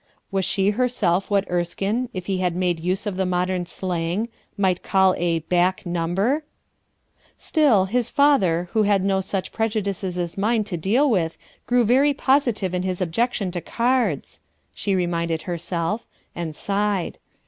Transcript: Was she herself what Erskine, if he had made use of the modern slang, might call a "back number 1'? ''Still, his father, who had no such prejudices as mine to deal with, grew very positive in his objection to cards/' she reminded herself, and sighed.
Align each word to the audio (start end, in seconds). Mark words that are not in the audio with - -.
Was 0.31 0.45
she 0.45 0.71
herself 0.71 1.29
what 1.29 1.47
Erskine, 1.47 2.09
if 2.11 2.25
he 2.25 2.39
had 2.39 2.55
made 2.55 2.79
use 2.79 3.05
of 3.05 3.17
the 3.17 3.23
modern 3.27 3.67
slang, 3.67 4.29
might 4.57 4.81
call 4.81 5.13
a 5.15 5.41
"back 5.41 5.85
number 5.85 6.33
1'? 6.33 6.41
''Still, 7.39 7.87
his 7.87 8.09
father, 8.09 8.67
who 8.73 8.81
had 8.81 9.03
no 9.03 9.21
such 9.21 9.51
prejudices 9.51 10.17
as 10.17 10.39
mine 10.39 10.63
to 10.63 10.75
deal 10.75 11.07
with, 11.07 11.37
grew 11.67 11.83
very 11.85 12.15
positive 12.15 12.73
in 12.73 12.81
his 12.81 12.99
objection 12.99 13.51
to 13.51 13.61
cards/' 13.61 14.39
she 14.73 14.95
reminded 14.95 15.43
herself, 15.43 16.07
and 16.35 16.55
sighed. 16.55 17.19